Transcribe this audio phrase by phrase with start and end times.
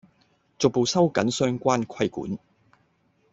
[0.57, 2.39] 逐步收緊相關規管